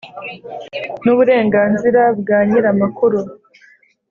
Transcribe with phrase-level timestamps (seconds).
[1.03, 3.19] n uburenganzira bwa nyir amakuru